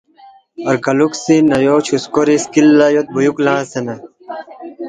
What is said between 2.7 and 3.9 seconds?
لا یود بیوک لنگسے